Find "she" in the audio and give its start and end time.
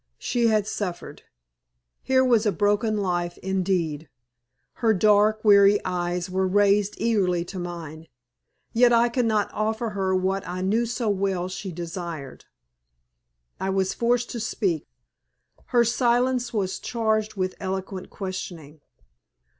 0.17-0.47, 11.49-11.71